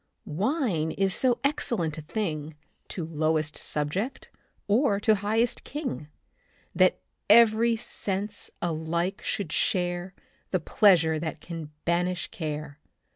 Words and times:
Wine 0.25 0.89
is 0.89 1.13
so 1.13 1.37
excellent 1.43 1.95
a 1.95 2.01
thing 2.01 2.55
To 2.87 3.05
lowest 3.05 3.55
subject, 3.55 4.31
or 4.67 4.99
to 4.99 5.13
highest 5.13 5.63
king, 5.63 6.07
That 6.73 6.97
every 7.29 7.75
sense 7.75 8.49
alike 8.63 9.21
should 9.23 9.51
share 9.51 10.15
The 10.49 10.59
pleasure 10.59 11.19
that 11.19 11.39
can 11.39 11.69
banish 11.85 12.29
care. 12.29 12.79